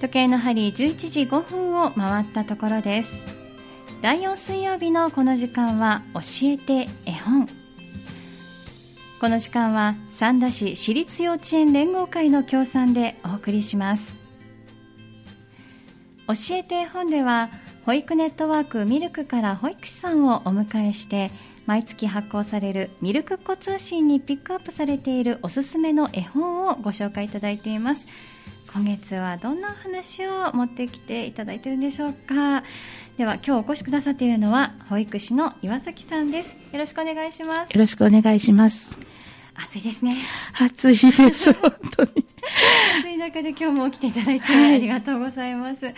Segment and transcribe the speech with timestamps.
[0.00, 3.12] 時計の針11時5分を回ったところです。
[4.00, 7.46] 第4水曜日のこの時間は教えて絵本。
[9.20, 14.16] この時間は三田市私立幼稚園連合会の協賛でお送りします。
[16.26, 17.50] 教えて絵本では
[17.84, 21.30] 保育ネットワークミルクから保育士さんをお迎えして
[21.66, 28.06] 毎月発行されるミルクっ子通信にピックアップされているおすすめの絵本をご紹介いただいています。
[28.72, 32.62] 今月はどんなお話を持ってきていただいているんでしょうか。
[33.18, 36.54] では今日お越しくださっているのは保育士の岩崎さんです。
[36.72, 37.72] よろしくお願いします。
[37.72, 38.96] よろしくお願いします。
[39.56, 40.16] 暑いですね。
[40.54, 41.52] 暑いです。
[41.60, 42.29] 本当に
[43.00, 45.94] 暑い中で今日も来ていただいてありがとうございます、はい、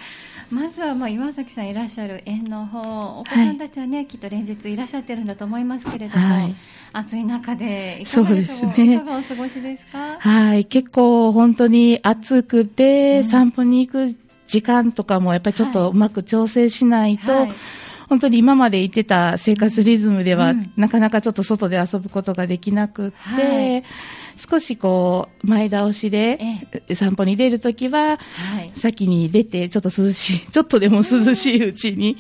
[0.51, 3.21] まずはまあ岩崎さんいらっしゃる園の方。
[3.21, 6.55] お子さんたちはね、はい、きっと連日いらっしゃってるんだと思いますけれども、はい、
[6.93, 8.71] 暑い中でいかがでしょう？
[8.79, 10.17] ね、いかがお過ごしですか？
[10.19, 10.65] はい。
[10.65, 17.49] 結構本当に暑くて、うん、散歩に行く時間とかもやっぱりちょっとうまく調整しないと、
[18.11, 23.85] 本当に今まで言ってた生活リズムでは、うん、なかなかちょっと外で遊ぶことができなくって、はい、
[24.37, 26.41] 少しこう、前倒しで
[26.95, 28.19] 散歩に出るときは、
[28.77, 32.17] 先に出て、ちょっと涼しい、 ちょっとでも涼しいうちに。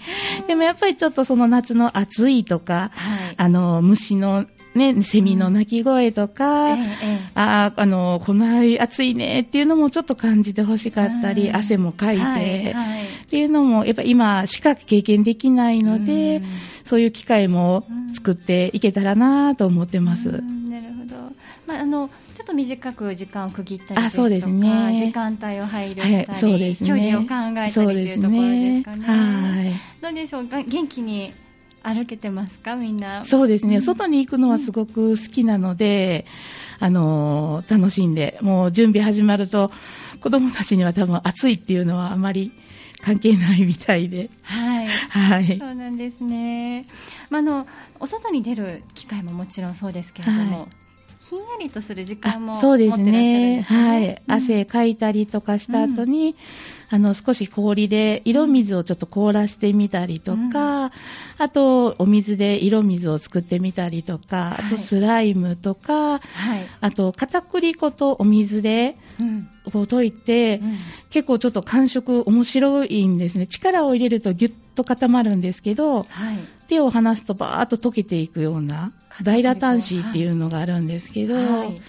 [0.47, 6.81] でもやっぱりちょっとその夏の暑いとか、はい、あの、虫のね、セミの鳴き声とか、うん。
[6.81, 16.45] ええ、ああの、こんな暑いねっていうのもちょっと感じてほしかったり、汗もかいて、はいはい、っていうのも、やっぱ今しか経験できないので、うん、
[16.85, 20.31] そういう機会も作っていけたらなと思ってます。
[20.31, 20.92] うん、なる。
[21.67, 29.07] まあ、あの、ちょっと短く時間を区切ったりですとか、ですね、時間帯を配慮したり、はい、そうですね、距離を考えたりというところですかね。
[29.07, 29.73] はい。
[30.03, 30.61] どうでしょうか？
[30.63, 31.33] 元気に
[31.85, 32.75] 歩けてますか？
[32.75, 33.25] みんな。
[33.25, 36.27] そうですね、うん、外に行くのはすごく好きなので、
[36.81, 39.71] あの楽しんで、もう準備始まると、
[40.21, 42.53] 子供たちには多分暑いっていうのはあまり
[43.05, 44.31] 関係ないみたいで。
[44.43, 44.89] はい。
[44.89, 45.59] はい。
[45.59, 46.87] そうなんですね。
[47.31, 47.69] まあ、あの、
[48.01, 50.69] お外に出る機会ももちろんそうですけれども、はい
[51.22, 53.59] ひんやりとする時間もそうですね。
[53.59, 53.62] ね。
[53.62, 56.34] はい、汗かいたりとかした後に、うん、
[56.92, 60.91] あの、少し氷で色水をちょっと凍らしてみたりとか、うん、
[61.38, 66.20] あと、お水で色水を作ってみたりとか、あとスライムとか、はい、
[66.82, 68.98] あと、片栗粉とお水で、
[69.72, 73.47] こう溶いて、うん、結構ちょっと感触面白いんですね。
[73.47, 76.38] 力を入れるとギュッと固まるんですけど、はい、
[76.69, 78.92] 手を離すとバーッと溶けていくような、
[79.22, 81.80] 大ラタンシーっていうのがあるんですけど、はい、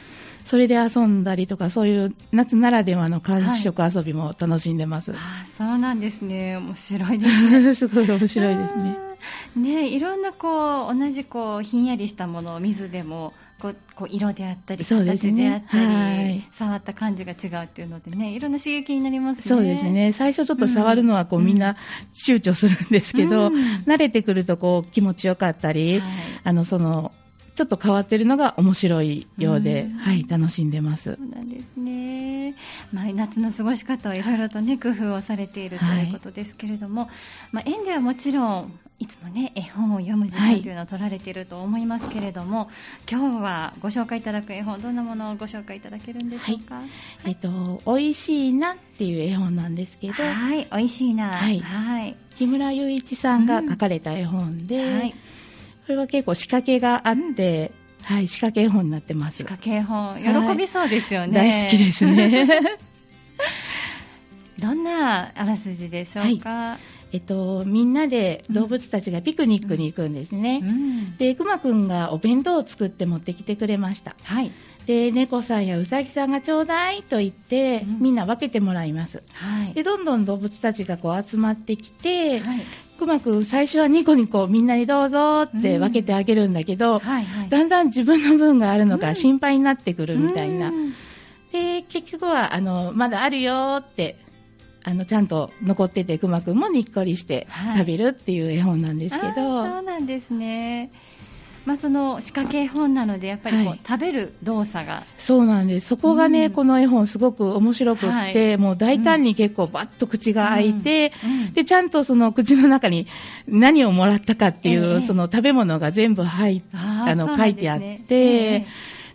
[0.45, 5.11] それで遊んだりとか、そういう夏ならではの感触遊びも楽しんでます。
[5.11, 6.57] はい、あそうなんですね。
[6.57, 7.75] 面白いですね。
[7.75, 8.97] すごい面白いですね。
[9.55, 13.33] ねいろんなこう、同じこう、ひんやりしたものを水でも、
[13.63, 19.43] こうこう色であったり、形であったり、はい、触った感じが違うっていうのでね、いろんな刺激になりますね。
[19.43, 20.11] そうですね。
[20.11, 21.77] 最初ちょっと触るのはこう、うん、みんな
[22.13, 23.53] 躊躇するんですけど、うん、
[23.85, 26.11] 慣れてくるとこう気持ちよかったり、はい、
[26.43, 27.13] あのその
[27.55, 31.15] ちょっと変わってるのが面白いようで、うはい、楽しんでます。
[31.15, 32.55] そうなんですね。
[32.91, 37.09] まあ、夏の過ごし方をいろいろとね、工夫をされているということですけれども、はい、
[37.51, 42.67] まあ、園ではもちろん、いつもね、絵本を読む時間というのを取られていると思いますけれども、はい、
[43.11, 46.75] 今日はご紹介いただく絵本、どんなものをご紹介いただけるんでしょうか？
[46.75, 46.85] はい、
[47.25, 51.33] えっと、おいしいなっていう絵本なんですけど、はい、おいしいな。
[51.33, 51.59] はい。
[51.59, 55.15] はい、木村雄一さんが書かれた絵本で、うん、はい
[55.85, 57.71] これは結構仕掛けがあって、
[58.09, 59.38] うん、はい、仕掛け絵本になってます。
[59.38, 61.39] 仕掛け絵本、喜びそうですよね。
[61.39, 62.47] はい、大好きですね。
[64.59, 70.61] どんなあらすじでしょうか、はいえっと、みんなで動物たちがピクニックに行くんですね。
[70.63, 74.15] うん、で、くまくんがお弁当を作って持ってきてくれました。
[74.23, 74.51] はい。
[74.88, 79.21] で、猫さんやうさぎさんがちょうだいと言って、うん、みんな分けてもらいます。
[79.33, 79.73] はい。
[79.75, 82.61] で、どんどん動物たちがこう集まってきて、はい。
[82.97, 90.71] くまくん最初はニコニコみんなにどうぞって分けてあげるんだけど、うんはいはい、だんだん自分の分があるのか心配になってくるみたいな。
[91.51, 94.17] で、結局は、あの、まだあるよって、
[94.83, 97.47] あの、ちゃんと残ってて、くまくんもにっこりして
[97.77, 99.33] 食べるっていう絵本なんですけど。
[99.35, 100.91] そうなんですね。
[101.65, 105.04] まあ、その仕掛け絵本なので、やっぱりこう、はい、食べる動作が。
[105.18, 105.88] そうなんです。
[105.88, 111.13] そこがね、うん、この絵本すごく面白くって、はい、もう大胆に結構バッと口が開いて、
[111.54, 113.07] で、ちゃんとその口の中に
[113.48, 118.68] 何をもらったかっていう、えー、その食べ物が全部入っあの、書いてあって、え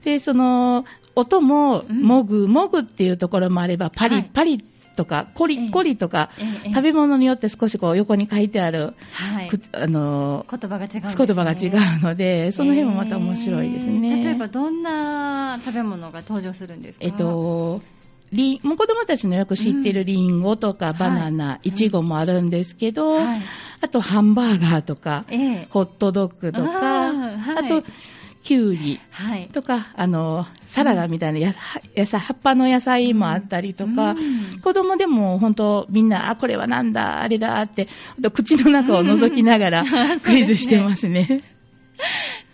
[0.02, 14.24] ー、で、その、音も、もぐもぐっていうところもあれば、パリパリってとか、コリコリとか、ええ、食べ物によって少しこう横に書いてある、はい、あの言葉が違う、ね、言葉が違うので、その辺もまた面白いですね。
[14.24, 17.04] 例えばどんな食べ物が登場するんですか？
[17.06, 17.80] えっと、
[18.32, 23.40] リンもう子供たちのよく知ってるリンゴとかバナナ、いちごもあるんですけど、はい。
[23.80, 25.66] あとハンバーガーとか、ええ。
[25.70, 27.56] ホットドッグとか、あーはい。
[27.78, 27.86] あと、
[28.42, 29.48] キュウリはい。
[29.48, 37.88] とか、あの、サラダみたいなやさ野菜、葉っぱの野菜もあったりとか、うん子供でも本当みんな、あ、これはなんだ、あれだって、
[38.32, 39.84] 口の中を覗きながらう
[40.16, 41.40] ん クイズしてますね。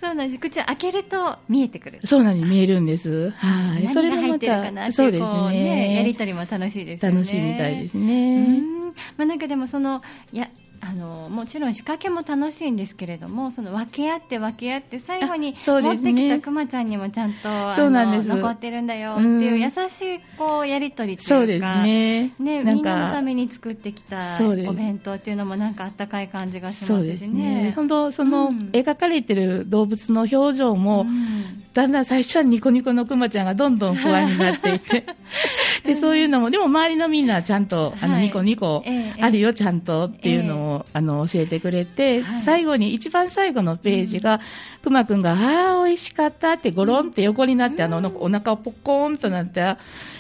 [0.01, 0.41] そうなんです。
[0.41, 2.01] 口を開けると見えてくる。
[2.05, 3.31] そうなんに見えるんです。
[3.31, 3.85] はい。
[3.85, 6.15] 何が入ってるかなっていうそうですね、やりね。
[6.15, 7.19] とりも楽しいですよね。
[7.19, 8.59] 楽しいみたいですうね。
[8.59, 10.03] んまあ、なんかでもその
[10.33, 10.49] いや
[10.87, 18.29] あのもちろん仕掛けも楽しいんですけれどもその分け合って分け合って最後にあそう持ってきたくまちゃんにもちゃんとそうなんです。
[18.29, 19.61] 残ってるんだよっていううん。
[19.61, 22.35] 優しいこうやりとりっていうかそうですね。
[22.39, 24.39] ね、みんなのたか、めに作ってきた
[24.69, 26.97] お弁当っていうのもなんかあったかい感じがしますしね。
[26.97, 27.73] そうですね。
[27.75, 28.71] 本当その、うん。
[28.73, 31.65] 描かれてる動物の表情も、ん。
[31.75, 35.07] だんだん最初はニコニコのクマちゃんがどんどん不安になっていて、
[35.85, 38.25] で、そういうのも、でも周りのみんなちゃんと、あの、はい。
[38.25, 39.23] ニコニコ、ええ。
[39.23, 42.43] あるよ、ちゃんとっていうのを、あの、教えてくれて、はい。
[42.43, 44.41] 最後に、一番最後のページが、
[44.83, 49.77] くまくんが、あー、美味しかったって、ゴロンって横になって、あの、なんかお腹をポッコーンとなって、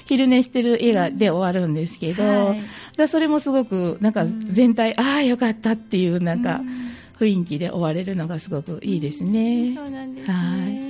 [0.06, 2.58] 昼寝してる映画で終わるんですけど、はい。
[2.58, 2.68] だか
[2.98, 6.60] らそれもすごく、なんか全体、あー、よかったっていう、なんか、
[7.18, 9.74] 雰囲気で終われるのがすごくいいですね。
[9.74, 10.34] そうなんですね。
[10.34, 10.83] はい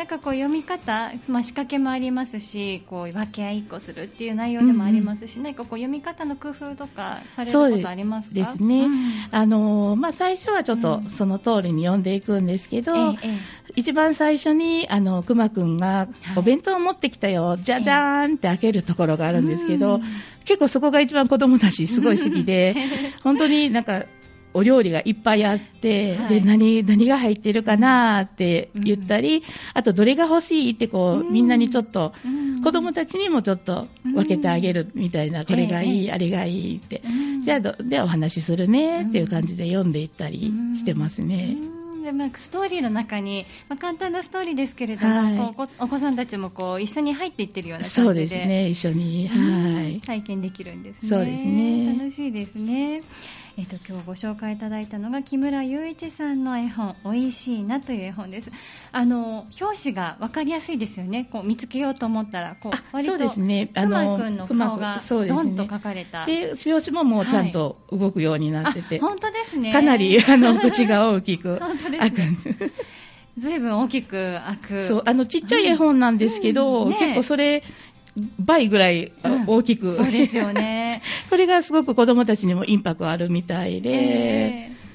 [0.00, 8.34] なんかこう読み方、まあ、仕掛けもありますし、こう分け合いっこするっていう内容でもありますし、何かこう読み方の工夫とかされることありますか？
[8.34, 8.84] ですね。
[8.84, 9.12] うん。
[9.30, 11.10] あのーまあ、最初はちょっとうん。
[11.10, 13.38] その通りに読んでいくんですけど、えええ
[13.76, 20.02] 一番最初に、あの、くまくんがはい、お弁当を持ってきたよ、じゃじゃーんって開けるところがあるんですけど、うん。
[20.46, 22.74] 結構そこが一番子供たちすごい好きで、
[23.22, 24.04] 本当になんか、
[24.52, 26.28] お料理がいっぱいあって、はい。
[26.28, 29.42] で、何、何が入ってるかなーって言ったり、
[29.74, 31.32] あとどれが欲しいってこう、うん。
[31.32, 32.62] みんなにちょっと、うん。
[32.62, 36.12] 子供たちにもちょっと分けてあげるみたいな、これがいい、ええ。
[36.12, 37.02] あれがいいって。
[37.04, 37.42] うん。
[37.42, 41.56] じゃあど、でお話しするねっていう感じで読んでいったりしてますね。
[41.58, 42.02] うん。
[42.02, 45.68] でまあストーリーの中に、まあ、簡単なストーリーですけれども、はい。
[45.78, 48.02] お子さんたちもこう一緒に入っていってるような感じで。
[48.02, 49.28] そうですね、一緒に。
[49.28, 50.00] はい。
[50.00, 51.08] 体験できるんですね。
[51.08, 51.96] そうですね。
[51.98, 53.02] 楽しいですね。
[53.60, 58.50] えっと今日ご紹介いただいたのが木村雄一さんの絵本「おいしいな」という絵本です。
[58.90, 61.28] あの表紙がわかりやすいですよね。
[61.30, 63.66] こう見つけようと思ったらこうあ割とそうですね。
[63.66, 66.24] くまくんの顔がそうですねドンと描かれた。
[66.24, 69.74] で、表紙ももうちゃんと動くようになってて、あ本当ですね。
[69.74, 72.70] かなり、あの、口が大きく 本当です開くね。
[73.38, 74.82] ずいぶん大きく開く。
[74.82, 77.62] そう、あの、ちっちゃい絵本なんですけど、うんね結構それ、
[78.38, 79.12] 倍ぐらい
[79.46, 81.02] 大きく、そうですよね。
[81.30, 84.89] これがすごく子供たちにもインパクトあるみたいで、えー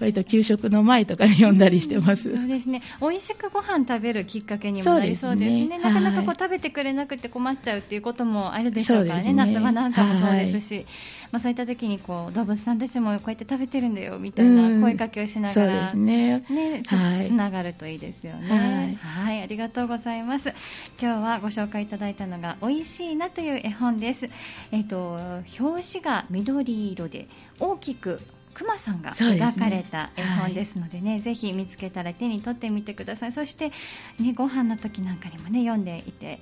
[0.00, 2.34] 割と給食の前とかに読んだりしてます。
[2.36, 2.82] そうですね。
[3.00, 5.66] 美味しくご飯食べるきっかけにもなりそうですね。
[5.66, 9.32] ねなかなかこうはい食べてくれなくて困っちゃうっていうこともあるでしょうからね。
[9.32, 10.86] ね夏場なんかもそうですし、
[11.32, 16.44] まあそういった時にこう動物さんたちもこうやって食べてるんだよみたいな声かけをしながら、そうですね。
[16.50, 18.98] ね、ちょっはいとつながるといいですよね。
[19.00, 20.52] は、はいいありがとうございます。
[21.00, 24.28] 今日はご紹介いただいたのが、美味しいなという絵本です。
[24.72, 25.18] えっ、と、
[25.60, 27.28] 表紙が緑色で、
[27.60, 28.20] 大きく、
[28.56, 33.32] クマさんが描かれた絵本ですのでね、ぜひ見つけたら手に取ってみてください。
[33.32, 33.70] そして、
[34.18, 36.40] ね、ご飯の時なんかにもね、読んでいて、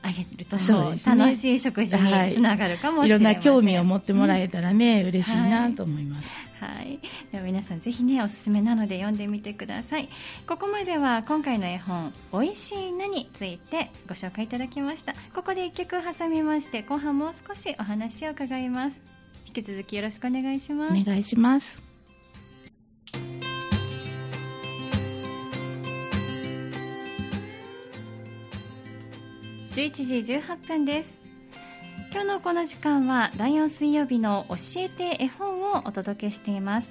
[0.00, 1.00] あげると、そうね。
[1.04, 3.24] 楽しい食事につながるかもしいれません。
[3.24, 6.28] ろんな興味を持ってもらえたらね、嬉しいなと思います。
[6.58, 7.00] はい、
[7.32, 10.08] では皆さんぜひねおすすめなので読んでみてください。
[10.46, 15.12] ここまでは今回の絵本「おいしいな」についてご紹介いただきました。
[15.34, 19.11] ここで1曲挟みまして後半もう少しお話を伺います
[19.54, 21.02] 引き続きよろしくお願いします。
[21.02, 21.82] お願いします。
[29.72, 31.18] 11時18分です。
[32.12, 36.88] 今日のこの時間は第4水曜日の教えて絵本をお届けしています。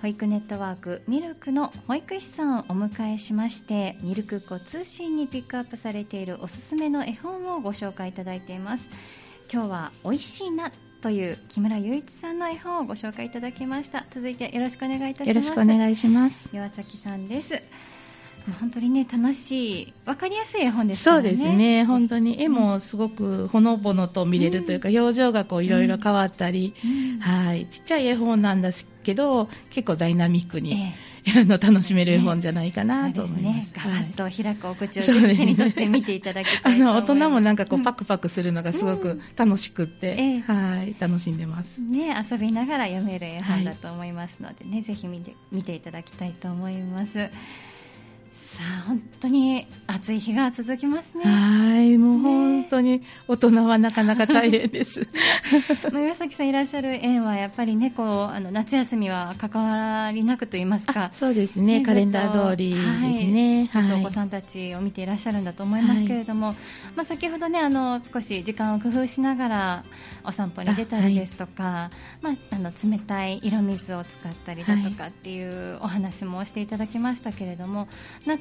[0.00, 8.88] 保育ネットワークミルクの保育士さんをお迎えしましてミルク子通信にピックアップされているおすすめの絵本をご紹介いただいています。
[9.52, 10.72] 今日は美味しいな
[11.02, 14.06] という木村雄一さんの絵本をご紹介いただきました。
[14.12, 15.28] 続いてよろしくお願いいたします。
[15.28, 16.48] よろしくお願いします。
[16.54, 17.60] 岩崎さんです。
[18.60, 21.14] 本当にね楽しいわかりやすい絵本ですね。
[21.14, 27.20] そうですね、本当に絵もすごくほのぼのと見れるというか、表情がこういろいろ変わったり、うん。
[27.20, 30.94] はい、ちっちゃい絵本なんですけど、結構ダイナミックに、え
[31.28, 33.66] あの楽しめる絵本じゃないかえなと思います。
[33.66, 33.72] ね。
[33.74, 33.96] ガバ
[34.28, 37.08] ッと開くお口を手に取って見ていただきたあいと思います。
[37.08, 41.80] の大人もなんかこううパクパクするのがすごく楽しくって、ええはい、楽しんでます。
[41.80, 47.30] ね、遊びながら読める絵本だと思いますのでね、ぜひ見て見ていただきたいと思います。
[48.52, 51.24] さあ本当に暑い日が続きますね。
[51.24, 55.08] はい、もう本当に大人はなかなか大変です。
[55.90, 61.08] ま岩崎さんいらっしゃる園はやっぱりねこうあの夏休みは関わりなくと言いますか。
[61.12, 63.70] そうですね、ねカレンダー通りですね。
[63.72, 66.56] はい、お子さんたちを見ていらっしゃるんだと思いますけれども、はい、
[66.94, 69.84] まあ先ほどねあの少し時間を工夫しながら
[70.24, 71.90] お散歩に出たりですとか、は
[72.20, 77.88] い、まああの冷たい色水を使ったりだとかっていうお話もしていただきましたけれども、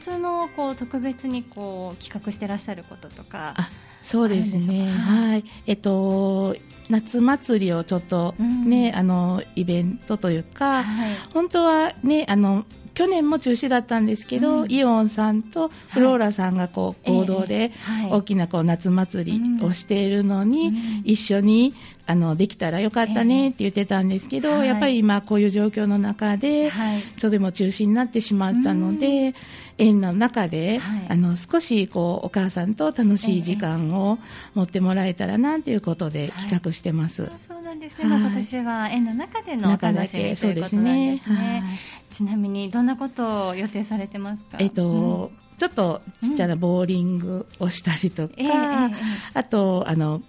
[0.02, 3.56] 夏のこう特別にこう企画してらっしゃることとか。
[4.02, 4.90] そうですね。
[4.90, 5.46] はい。
[5.68, 6.56] えっと、
[6.90, 17.72] 夏祭りをちょっとね、うん、あの、イベントというか、はい、本当はね、あの、去年も中止だったんですけど、うん、イオンさんとフローラさんがこう合同で
[18.10, 21.74] 大きなこう夏祭りをしているのに、一緒に
[22.08, 26.72] あのできたらよかったねって言ってたんですけど、やっぱり今こういう状況の中で、
[27.18, 29.36] それも中止になってしまったので、
[29.78, 34.20] 園の中で、あの少しこうお母さんと楽しい時間を
[34.54, 37.32] 持ってもらえたらなということで企画してます。
[37.48, 41.80] そうなんですね、今年は園の中での楽しみということなんですね。
[42.12, 44.58] ちなみにどんなことを予定されてますか？
[44.60, 45.38] えっと、うん。
[45.58, 48.46] ちょっとちっちゃなボーリングをしたりとか、うん。
[48.46, 48.92] えー、
[49.34, 50.22] あとあの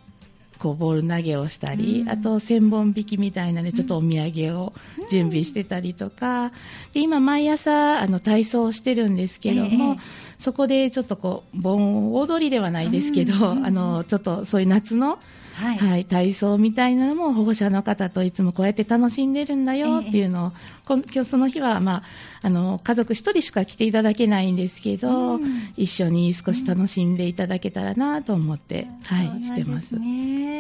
[0.63, 4.73] こうボール投げをしたり、うん、あと千本引きみたいなね、ちょっとお土産を
[5.11, 6.53] 準備してたりとか、
[6.93, 9.99] で今、毎朝あの体操をしてるんですけども、えー、
[10.39, 15.19] そこでちょっとこう盆踊りではないですけど、うん、あのちょっとそういう夏の
[15.55, 20.53] はい、はい、体操みたいなのも保護者の方といつもこうやって楽しんでるんだよっていうのを、
[20.89, 22.03] えー、今日その日は、まあ、
[22.43, 29.99] あの家族1人しか来ていただけないんですけど、うん、一緒に少し楽しんでいただけたらなと思って、うん、はい、してます。
[29.99, 30.52] ね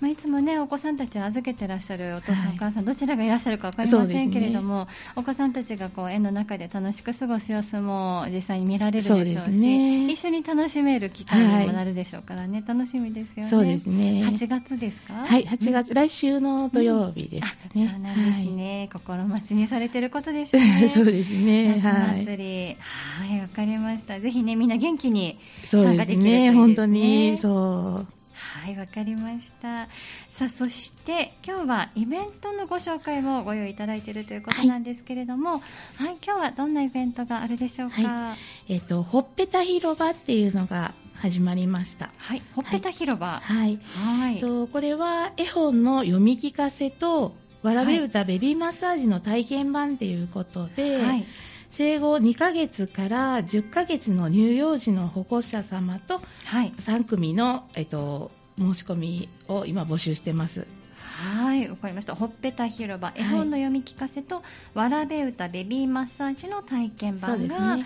[0.00, 4.86] まあ、いつもねお子さんたちを預けてらっしゃるお父さん、はい、お母さんどちらがいらっしゃるか分かりませんけれども、ね、
[5.16, 13.50] お子さんたちがこう園の中で楽しく過ごす様子も実際に見られるでしょうし、ね、一緒に楽しめる機会にもなるでしょうからね、はい、楽しみですよね。
[13.50, 14.24] そうですね。
[14.24, 15.14] 8月ですか？
[15.14, 17.88] はい、8月、うん、来週の土曜日ですかね。
[17.90, 20.88] そうなんですね、はい、心待ちにされてることでしょうね。
[20.92, 21.80] そうですね。
[21.82, 22.76] 夏祭り。
[23.18, 24.20] はい、わ、かりました。
[24.20, 28.17] ぜひね、みんな元気に参加できるといいですね、本当に、そう。
[28.58, 29.88] はい、わかりました。
[30.32, 35.60] さあ、そして今日はイベントのご紹介をご用意いただいているということなんですけれども、はい、
[36.06, 38.02] はい、今日はどんなイベントがあるでしょうか？
[38.02, 38.34] は
[38.68, 42.10] い、えっ、ー、と、ほっぺた広場っていうのが始まりました。
[42.18, 43.40] はい、ほっぺた広場。
[43.42, 43.78] はい。
[43.94, 44.40] はい。
[44.40, 51.26] とこれは絵本の読み聞かせとわらべ歌ベビーマッサージの体験版ということで、はい、
[51.72, 60.66] 生後2ヶ月から10ヶ月の乳幼児の保護者様と3組の、えっと、申し込みを今募集してます。
[61.00, 62.14] はい、わかりました。
[62.14, 64.42] ほっぺた広場、絵本の読み聞かせと、
[64.74, 67.78] わらべ歌ベビーマッサージの体験版が、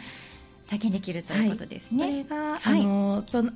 [0.68, 2.04] 体験できるということですね。
[2.04, 3.48] はい、これが、はい、あのとあの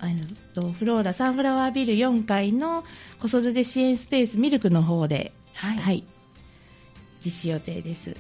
[0.54, 2.84] とフローラサンフラワービル4階の
[3.20, 6.04] 子育て支援スペースミルクの方で、はい、はい、
[7.24, 8.14] 実施予定です。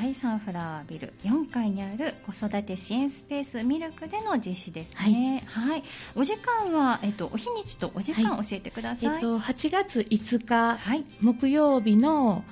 [0.00, 5.44] はい、サンフラワービル4階にある子育て支援スペースミルクでの実施ですね。
[5.46, 5.70] はい。
[5.72, 5.82] はい、
[6.16, 9.08] お時間はえっとお日にちとお時間教えてください。
[9.08, 12.44] はい、えっと8月5日、はい、木曜日の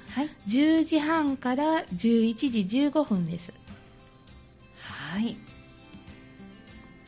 [0.47, 2.35] 10時半から11
[2.67, 3.50] 時15分です。
[4.83, 5.35] はい。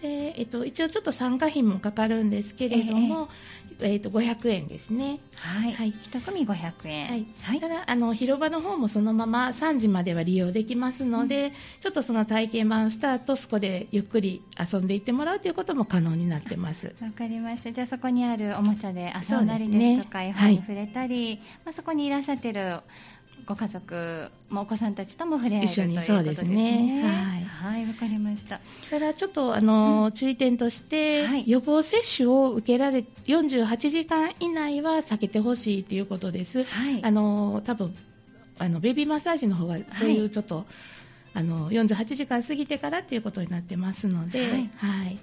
[0.01, 3.29] で、えっと、一応ちょっと参加費もかかるんですけれども、
[3.60, 5.21] えー、えー、と500円ですね。
[5.37, 5.73] はい。
[5.73, 7.09] はい、1組500円。
[7.09, 7.27] はい。
[7.43, 16.95] はい、ただ、あの、広場の方もそのまま3時までは利用できますので、うん、ちょっとその体験版をした後、そこでゆっくり遊んでいってもらうということも可能になってます。
[17.01, 17.73] わかりました。
[17.73, 22.81] じゃあそこにあるおもちゃで遊んだりですとか、絵本に触れたり、はい、まあ、そこにいらっしゃってる
[23.47, 27.03] ご家族もお子さんたちとも触れ合えるということですね。
[27.03, 28.61] はい、わ、はい、かりました。
[28.91, 36.65] ただちょっとあの、うん、注意点として、はい、予防接種を受けられ48時間以内は避けてほしいということです。
[36.65, 37.95] はい、あの多分
[38.59, 40.67] あのベビーマッサージの方がそういうちょっと、
[41.33, 44.71] あの48時間過ぎてからということになってますので、はい。
[44.77, 45.19] はい、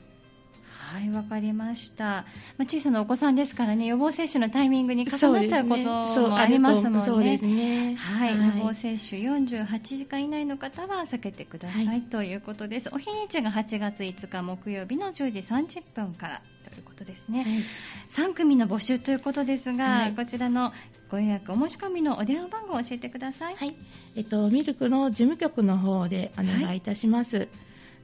[1.14, 2.26] わかりました。
[2.58, 7.06] まあ、小さなお子さんですからね、予防接種のタイミングに重なっちゃうこともありますもんね。
[7.06, 7.96] そうですね。
[7.96, 12.90] はい、はい、予防接種48時間以内の方は避けてください、はい、ということです。
[12.94, 17.44] お日にちが8月5日木曜日の10時30分からということですね。
[17.44, 20.74] はい、3組の募集ということですが、はい、こちらの
[21.10, 23.56] ご予約お申し込みのお電話番号を教えてください。
[23.56, 23.76] はい、
[24.16, 27.48] えっとミルクの事務局の方でお願いいたします。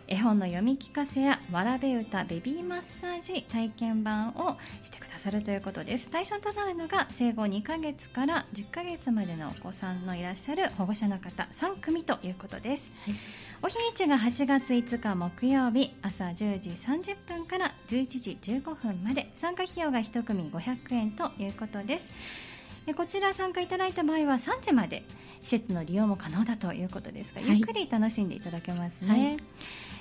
[0.07, 6.11] 絵本の読み聞かせやわらべ歌ベビーマッサージ体験版をしてくださるということです。
[6.11, 13.15] 対象となるのが生後2ヶ月から10ヶ月までのお子さんのいらっしゃる保護者の方3組ということです、はい、
[13.63, 22.09] お日にちが8月5日木曜日朝10時30分から11時15分まで参加費用が1組500円ということです。
[22.97, 25.05] こちら参加いただいた場合は3時まで
[25.43, 29.37] 施設の利用も可能だということですが、ゆっくり楽しんでいただけますね、はい。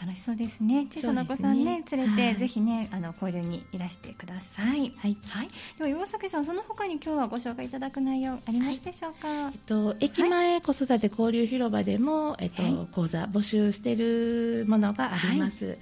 [0.00, 0.86] 楽しそうですね。
[0.92, 4.92] 小さなお子さんね、ね連れて、はい、ぜひね、あの交流にいらしてください。
[4.96, 5.16] はい。
[5.26, 5.48] はい。
[5.76, 9.26] では岩崎さん、その他に今日はご紹介いただく内容ありますでしょうか？
[9.26, 12.62] はい、えっと駅前子育て交流広場でも、えっと、
[12.92, 15.78] 講座募集しているものがあります。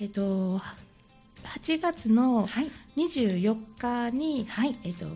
[0.00, 0.62] えっと
[1.44, 2.46] 8月の
[2.96, 5.06] 24日に、はい、えっと、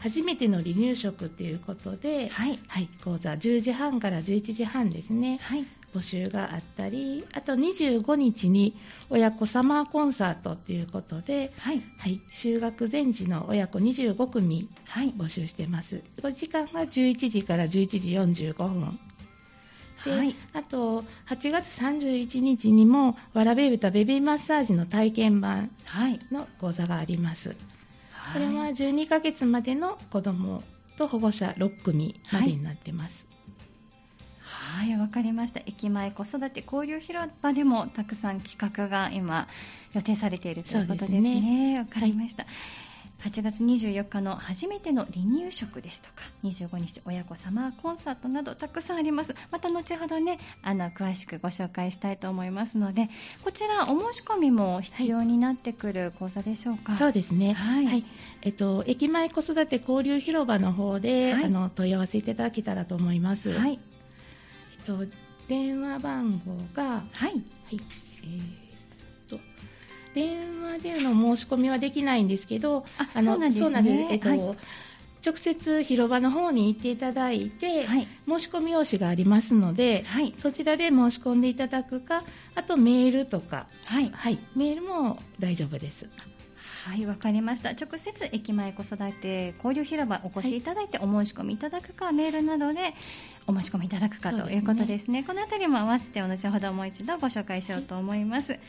[0.00, 8.74] 初めての離乳食ということで、はい、はい、講座10時半から11時半ですね、はい、募集があったりあと25日に
[9.10, 11.82] 親子サマーコンサートということで、はい。
[11.98, 14.68] はい、就学前時の親子25組
[15.16, 17.68] 募集してます、はい、時間が11時から11
[18.30, 18.98] 時45分
[20.10, 25.70] はい、あと8月31日にもわらべ歌ベビーマッサージの体験版
[26.30, 27.50] の講座があります、
[28.10, 30.62] はい、これは12ヶ月までの子ども
[30.98, 33.26] と保護者6組までになってます、
[34.40, 35.60] はい、わ、かりました。
[35.66, 39.48] 駅前子育て交流広場でもたくさん企画が今
[39.92, 41.78] 予定されているということですね。
[41.78, 42.44] わ、ね、かりました。
[42.44, 42.52] はい
[43.24, 49.34] 8月24日の初めての離乳食ですとか25日親子サマーコンサートなどたくさんあります。
[49.50, 53.08] また後ほどねあの詳しくご紹介したいと思いますので
[53.42, 57.54] こちらお申し込みも必要になってくる講座でしょうか、はい、そうですね。
[57.54, 58.04] はい、はい、
[58.42, 63.50] えっと駅前子育て交流広場の方で、はい、あの問い合わせいただけたらと思います。
[63.50, 63.78] はい。
[64.78, 65.06] えっと
[65.48, 67.42] 電話番号がはい、はい、
[68.22, 68.64] えー
[70.14, 74.38] 電話での申し込みはできないんですけど、あのそうなんです、ね、えっと、はい、
[75.26, 82.22] 直接広場の方に行っていただいて、はい、申し込み用紙がありますので、はい、そちらで申し込んでいただくか、
[82.54, 86.08] あとメールとか、はい、はい、メールも大丈夫です。
[86.84, 87.70] はい、わかりました。
[87.70, 92.92] 直接駅前子育て交流広場お越しいただいてお申し込みいただくか、はい、メールなどで
[93.46, 95.24] お申し込みいただくかということですね。
[95.24, 98.52] このあたりも合わせて後ほどもう一度ご紹介しようと思います。
[98.52, 98.60] はい、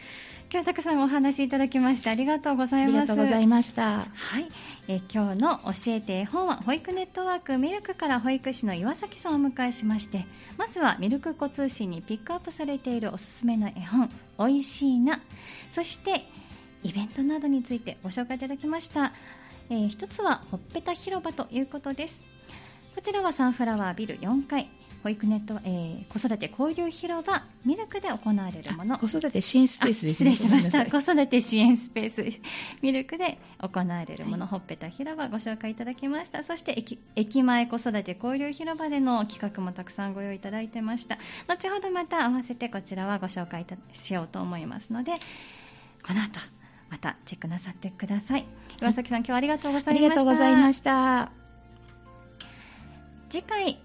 [0.49, 2.97] 今日はたくさんお話しいただきましてありがとうございます。
[2.99, 4.07] ありがとうございました。
[4.13, 4.47] はい、
[4.87, 10.25] え今日の教えて絵本は保育ネットワークミルクから保育士の岩崎さんをお迎えしまして、
[10.57, 15.19] まずはミルク子通信にピックアップされているおすすめの絵本、おいしいな、
[15.71, 16.23] そして
[16.83, 19.13] イベントなどについてご紹介いただきました、
[19.69, 22.21] えー、一つはほっぺた広場ということです。
[22.95, 24.69] こちらはサンフラワービル4階。
[25.05, 28.97] 保育ネット、えー、子育て交流広場ミルクで行われるもの。
[28.97, 30.33] 子育て支援スペースですね。
[30.33, 30.89] 失礼しました。
[30.89, 32.41] 子育て支援スペースです。
[32.81, 36.43] ミルクで行われるもの、はい、ほっぺた広場ご紹介いただきました。
[36.43, 41.19] そして駅駅前子育て交流広場での企画もたくさんご用意いただいてました。
[41.45, 45.11] 後ほどまた合わせてこちらはご紹介しようと思いますので
[46.03, 46.39] この後
[46.95, 48.45] またチェックなさってください。
[48.81, 49.91] 岩崎さん今日はありがとうございました。
[49.91, 51.31] ありがとうございました。
[53.29, 53.81] 次回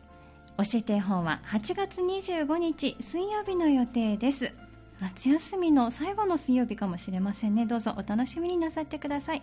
[0.56, 4.52] 教えて絵本は8月25日水曜日の予定です。
[5.00, 7.66] 夏休みの最後の水曜日かもしれませんね。
[7.66, 9.42] どうぞお楽しみになさってください。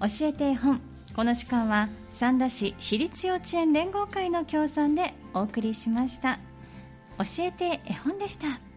[0.00, 0.82] 教えて絵本
[1.16, 6.40] この時間は三田市私立幼稚園連合会の協賛でお送りしました。
[7.16, 8.71] 教えて絵本でした